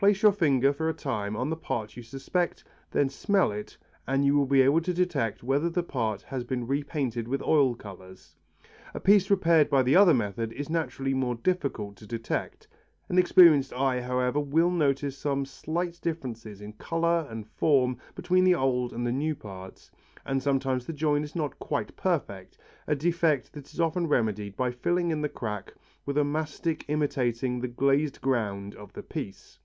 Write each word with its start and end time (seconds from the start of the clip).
Place 0.00 0.22
your 0.22 0.30
finger 0.30 0.72
for 0.72 0.88
a 0.88 0.94
time 0.94 1.34
on 1.34 1.50
the 1.50 1.56
part 1.56 1.96
you 1.96 2.04
suspect, 2.04 2.62
and 2.62 2.92
then 3.00 3.08
smell 3.08 3.50
it 3.50 3.76
and 4.06 4.24
you 4.24 4.36
will 4.36 4.46
be 4.46 4.62
able 4.62 4.80
to 4.82 4.94
detect 4.94 5.42
whether 5.42 5.68
the 5.68 5.82
part 5.82 6.22
has 6.22 6.44
been 6.44 6.68
repainted 6.68 7.26
with 7.26 7.42
oil 7.42 7.74
colours. 7.74 8.36
A 8.94 9.00
piece 9.00 9.28
repaired 9.28 9.68
by 9.68 9.82
the 9.82 9.96
other 9.96 10.14
method 10.14 10.52
is 10.52 10.70
naturally 10.70 11.14
more 11.14 11.34
difficult 11.34 11.96
to 11.96 12.06
detect; 12.06 12.68
an 13.08 13.18
experienced 13.18 13.72
eye, 13.72 14.00
however, 14.00 14.38
will 14.38 14.70
notice 14.70 15.18
some 15.18 15.44
slight 15.44 16.00
differences 16.00 16.60
in 16.60 16.74
colour 16.74 17.26
and 17.28 17.48
form 17.48 17.98
between 18.14 18.44
the 18.44 18.54
old 18.54 18.92
and 18.92 19.04
the 19.04 19.10
new 19.10 19.34
parts, 19.34 19.90
and 20.24 20.40
sometimes 20.40 20.86
the 20.86 20.92
join 20.92 21.24
is 21.24 21.34
not 21.34 21.58
quite 21.58 21.96
perfect, 21.96 22.56
a 22.86 22.94
defect 22.94 23.52
that 23.52 23.72
is 23.72 23.80
often 23.80 24.06
remedied 24.06 24.56
by 24.56 24.70
filling 24.70 25.10
in 25.10 25.20
the 25.22 25.28
crack 25.28 25.74
with 26.06 26.16
a 26.16 26.22
mastic 26.22 26.84
imitating 26.86 27.58
the 27.58 27.66
glazed 27.66 28.20
ground 28.20 28.76
of 28.76 28.92
the 28.92 29.02
piece. 29.02 29.58